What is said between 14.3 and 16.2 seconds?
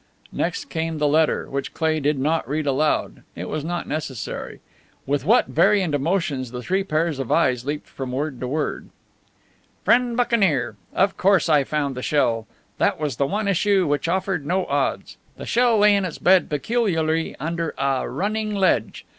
no odds. The shell lay in its